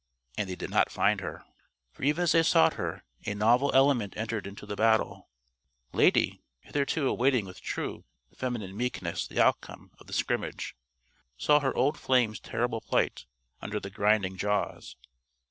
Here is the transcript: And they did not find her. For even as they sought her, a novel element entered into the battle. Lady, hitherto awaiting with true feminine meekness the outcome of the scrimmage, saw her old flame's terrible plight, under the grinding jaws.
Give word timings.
And 0.35 0.49
they 0.49 0.55
did 0.55 0.71
not 0.71 0.89
find 0.91 1.21
her. 1.21 1.45
For 1.91 2.01
even 2.01 2.23
as 2.23 2.31
they 2.31 2.41
sought 2.41 2.73
her, 2.73 3.03
a 3.27 3.35
novel 3.35 3.69
element 3.75 4.17
entered 4.17 4.47
into 4.47 4.65
the 4.65 4.75
battle. 4.75 5.29
Lady, 5.93 6.41
hitherto 6.61 7.07
awaiting 7.07 7.45
with 7.45 7.61
true 7.61 8.03
feminine 8.35 8.75
meekness 8.75 9.27
the 9.27 9.39
outcome 9.39 9.91
of 9.99 10.07
the 10.07 10.13
scrimmage, 10.13 10.75
saw 11.37 11.59
her 11.59 11.75
old 11.77 11.99
flame's 11.99 12.39
terrible 12.39 12.81
plight, 12.81 13.27
under 13.61 13.79
the 13.79 13.91
grinding 13.91 14.37
jaws. 14.37 14.95